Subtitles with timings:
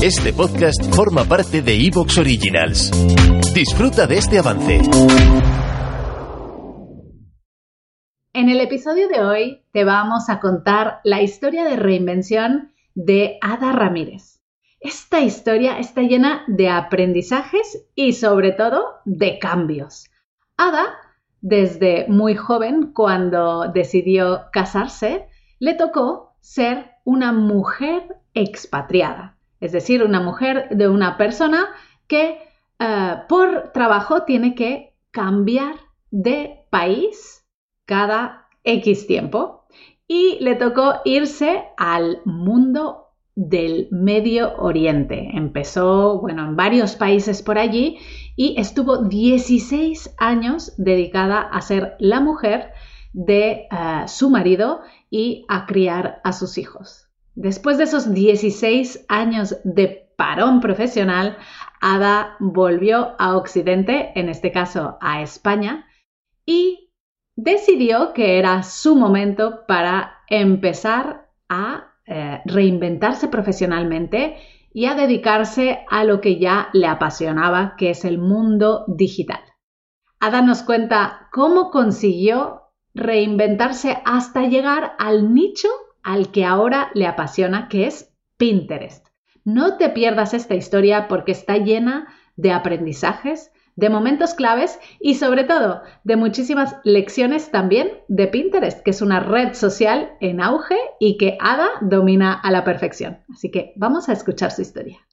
[0.00, 2.92] Este podcast forma parte de Evox Originals.
[3.52, 4.80] Disfruta de este avance.
[8.32, 13.72] En el episodio de hoy te vamos a contar la historia de reinvención de Ada
[13.72, 14.40] Ramírez.
[14.78, 20.08] Esta historia está llena de aprendizajes y sobre todo de cambios.
[20.56, 20.94] Ada,
[21.40, 25.26] desde muy joven, cuando decidió casarse,
[25.58, 31.68] le tocó ser una mujer expatriada es decir, una mujer de una persona
[32.06, 32.38] que
[32.78, 35.74] eh, por trabajo tiene que cambiar
[36.10, 37.44] de país
[37.84, 39.66] cada X tiempo
[40.06, 45.30] y le tocó irse al mundo del Medio Oriente.
[45.34, 47.98] Empezó, bueno, en varios países por allí
[48.36, 52.72] y estuvo 16 años dedicada a ser la mujer
[53.12, 54.80] de eh, su marido
[55.10, 57.07] y a criar a sus hijos.
[57.40, 61.38] Después de esos 16 años de parón profesional,
[61.80, 65.86] Ada volvió a Occidente, en este caso a España,
[66.44, 66.90] y
[67.36, 74.38] decidió que era su momento para empezar a eh, reinventarse profesionalmente
[74.74, 79.44] y a dedicarse a lo que ya le apasionaba, que es el mundo digital.
[80.18, 82.62] Ada nos cuenta cómo consiguió
[82.94, 85.68] reinventarse hasta llegar al nicho
[86.08, 89.06] al que ahora le apasiona, que es Pinterest.
[89.44, 95.44] No te pierdas esta historia porque está llena de aprendizajes, de momentos claves y sobre
[95.44, 101.18] todo de muchísimas lecciones también de Pinterest, que es una red social en auge y
[101.18, 103.18] que Ada domina a la perfección.
[103.30, 105.07] Así que vamos a escuchar su historia.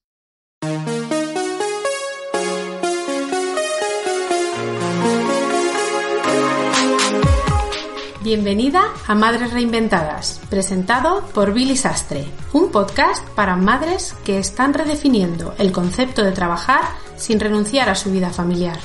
[8.26, 15.54] Bienvenida a Madres Reinventadas, presentado por Billy Sastre, un podcast para madres que están redefiniendo
[15.59, 16.81] el concepto de trabajar
[17.18, 18.80] sin renunciar a su vida familiar.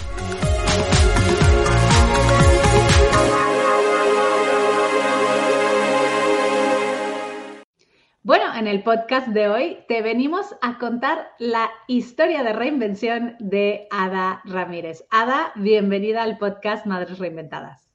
[8.22, 13.88] Bueno, en el podcast de hoy te venimos a contar la historia de reinvención de
[13.90, 15.06] Ada Ramírez.
[15.10, 17.89] Ada, bienvenida al podcast Madres Reinventadas.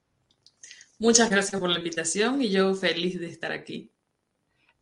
[0.97, 3.91] Muchas gracias por la invitación y yo feliz de estar aquí.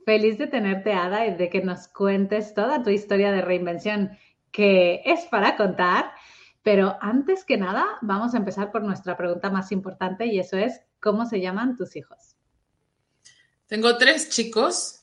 [0.06, 4.18] Feliz de tenerte, Ada, y de que nos cuentes toda tu historia de reinvención,
[4.52, 6.12] que es para contar.
[6.62, 10.82] Pero antes que nada, vamos a empezar por nuestra pregunta más importante y eso es,
[11.02, 12.36] ¿cómo se llaman tus hijos?
[13.68, 15.02] Tengo tres chicos.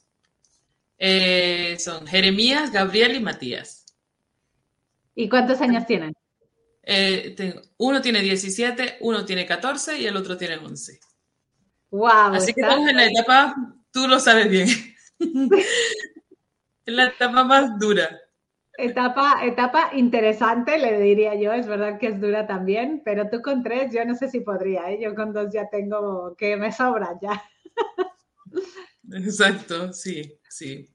[0.96, 3.86] Eh, son Jeremías, Gabriel y Matías.
[5.14, 6.14] ¿Y cuántos años tienen?
[6.82, 10.98] Eh, uno tiene 17, uno tiene 14 y el otro tiene 11.
[11.90, 13.54] Wow, Así que estamos en la etapa,
[13.90, 14.68] tú lo sabes bien,
[15.18, 15.50] en
[16.96, 18.08] la etapa más dura.
[18.78, 23.62] Etapa, etapa interesante, le diría yo, es verdad que es dura también, pero tú con
[23.62, 24.98] tres, yo no sé si podría, ¿eh?
[25.02, 27.42] yo con dos ya tengo que me sobra ya.
[29.12, 30.88] Exacto, sí, sí.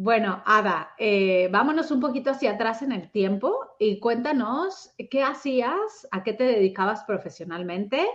[0.00, 6.06] Bueno, Ada, eh, vámonos un poquito hacia atrás en el tiempo y cuéntanos qué hacías,
[6.12, 8.06] a qué te dedicabas profesionalmente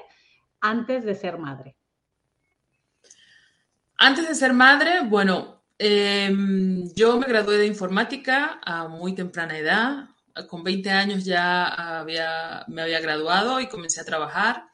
[0.62, 1.76] antes de ser madre.
[3.98, 10.08] Antes de ser madre, bueno, em, yo me gradué de informática a muy temprana edad.
[10.48, 14.68] Con 20 años ya había, me había graduado y comencé a trabajar.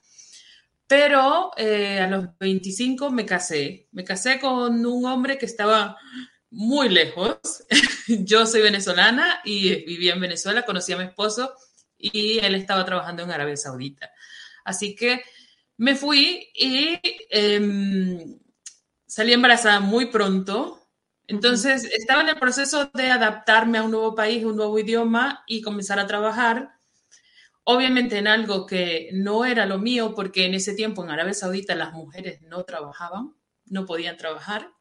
[0.86, 3.88] Pero eh, a los 25 me casé.
[3.94, 5.97] Me casé con un hombre que estaba
[6.52, 7.40] muy lejos.
[8.08, 11.54] Yo soy venezolana y vivía en Venezuela, conocí a mi esposo
[11.98, 14.12] y él estaba trabajando en Arabia Saudita.
[14.64, 15.22] Así que
[15.78, 17.00] me fui y
[17.30, 18.40] em,
[19.06, 20.88] salí embarazada muy pronto.
[21.28, 25.62] Entonces estaba en el proceso de adaptarme a un nuevo país, un nuevo idioma y
[25.62, 26.72] comenzar a trabajar.
[27.64, 31.76] Obviamente en algo que no era lo mío, porque en ese tiempo en Arabia Saudita
[31.76, 34.72] las mujeres no trabajaban, no podían trabajar.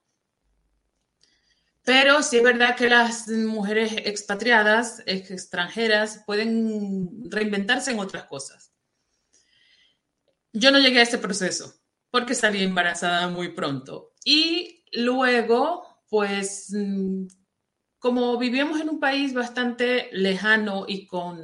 [1.88, 8.74] Pero sí es verdad que las mujeres expatriadas, extranjeras, pueden reinventarse en otras cosas.
[10.52, 11.72] Yo no llegué a ese proceso
[12.10, 14.12] porque salí embarazada muy pronto.
[14.22, 17.26] Y luego, pues, mm,
[17.98, 21.40] como vivíamos en un país bastante lejano y con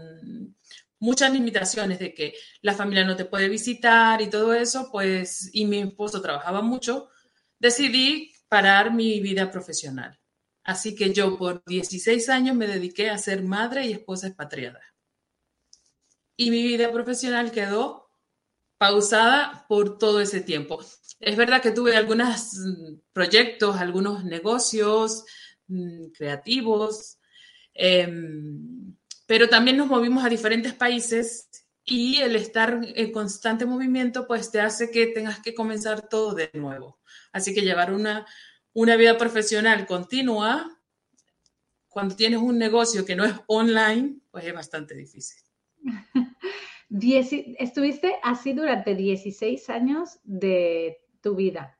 [0.98, 5.64] muchas limitaciones de que la familia no te puede visitar y todo eso, pues, y
[5.64, 7.08] mi esposo trabajaba mucho,
[7.58, 10.20] decidí parar mi vida profesional.
[10.64, 14.80] Así que yo por 16 años me dediqué a ser madre y esposa expatriada.
[16.36, 18.10] Y mi vida profesional quedó
[18.78, 20.80] pausada por todo ese tiempo.
[21.20, 25.24] Es verdad que tuve algunos mm, proyectos, algunos negocios
[25.68, 27.18] mm, creativos,
[27.74, 28.96] Em,
[29.26, 31.48] pero también nos movimos a diferentes países
[31.84, 36.50] y el estar en constante movimiento pues te hace que tengas que comenzar todo de
[36.54, 37.00] nuevo.
[37.32, 38.26] Así que llevar una,
[38.74, 40.70] una vida profesional continua
[41.88, 45.40] cuando tienes un negocio que no es online, pues es bastante difícil.
[47.58, 51.78] estuviste así durante 16 años de tu vida.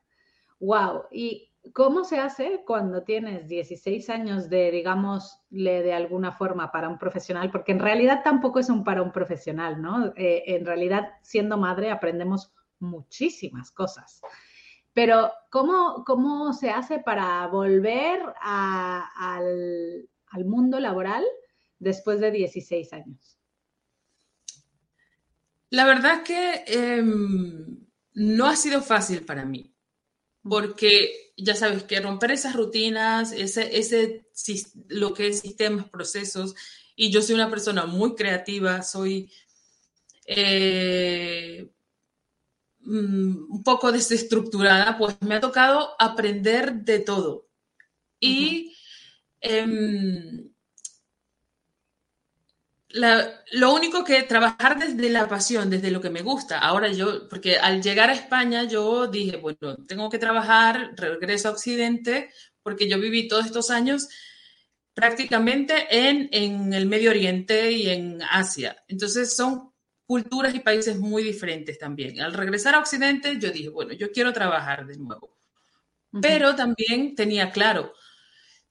[0.59, 1.03] Wow.
[1.11, 6.97] ¿Y cómo se hace cuando tienes 16 años de, digamos, de alguna forma para un
[6.97, 7.51] profesional?
[7.51, 10.13] Porque en realidad tampoco es un para un profesional, ¿no?
[10.15, 14.21] Eh, en realidad, siendo madre, aprendemos muchísimas cosas.
[14.95, 21.25] Pero, ¿cómo, cómo se hace para volver al, al mundo laboral
[21.79, 23.37] después de 16 años?
[25.69, 29.75] La verdad que em, no ha sido fácil para mí,
[30.41, 34.29] porque ya sabes que romper esas rutinas, ese, ese,
[34.87, 36.55] lo que es sistemas, procesos,
[36.95, 39.29] y yo soy una persona muy creativa, soy
[40.25, 41.69] eh,
[42.85, 47.47] mm, un poco desestructurada, pues me ha tocado aprender de todo.
[48.19, 48.71] Y
[53.51, 56.59] lo único que trabajar desde la pasión, desde lo que me gusta.
[56.59, 61.51] Ahora yo, porque al llegar a España yo dije, bueno, tengo que trabajar, regreso a
[61.51, 62.31] Occidente,
[62.63, 64.07] porque yo viví todos estos años
[64.93, 68.77] prácticamente en, en el Medio Oriente y en Asia.
[68.87, 69.73] Entonces son
[70.05, 72.21] culturas y países muy diferentes también.
[72.21, 75.35] Al regresar a Occidente yo dije, bueno, yo quiero trabajar de nuevo.
[76.21, 77.91] Pero también tenía claro,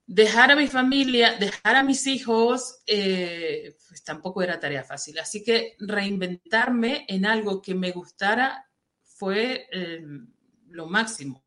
[0.06, 5.18] dejar a mi familia, dejar a mis hijos, eh, pues tampoco era tarea fácil.
[5.18, 8.66] Así que reinventarme en algo que me gustara
[9.02, 10.02] fue eh,
[10.68, 11.42] lo máximo.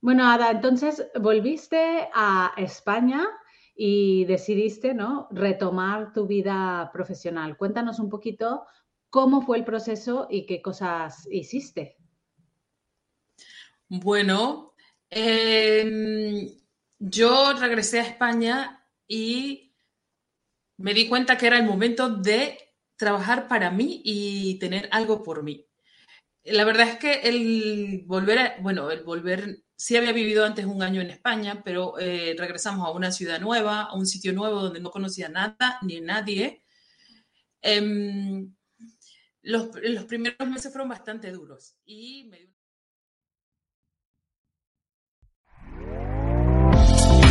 [0.00, 3.26] Bueno, Ada, entonces volviste a España
[3.74, 5.28] y decidiste, ¿no?
[5.30, 7.56] Retomar tu vida profesional.
[7.56, 8.64] Cuéntanos un poquito
[9.10, 11.96] cómo fue el proceso y qué cosas hiciste.
[13.88, 14.74] Bueno,
[15.10, 16.56] eh,
[16.98, 19.74] yo regresé a España y
[20.76, 22.56] me di cuenta que era el momento de
[22.96, 25.66] trabajar para mí y tener algo por mí.
[26.44, 31.00] La verdad es que el volver, bueno, el volver, sí había vivido antes un año
[31.00, 34.90] en España, pero eh, regresamos a una ciudad nueva, a un sitio nuevo donde no
[34.90, 36.62] conocía nada ni nadie.
[37.60, 38.54] Em,
[39.42, 42.50] los, los, primeros meses fueron bastante duros y me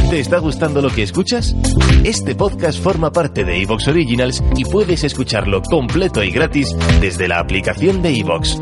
[0.09, 1.55] ¿Te está gustando lo que escuchas?
[2.03, 7.37] Este podcast forma parte de Evox Originals y puedes escucharlo completo y gratis desde la
[7.37, 8.59] aplicación de Evox.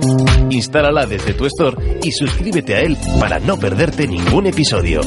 [0.49, 4.99] Instálala desde tu store y suscríbete a él para no perderte ningún episodio.